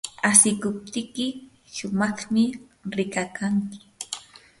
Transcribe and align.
asikuptiyki 0.29 1.25
shumaqmi 1.73 2.43
rikakanki. 2.95 3.77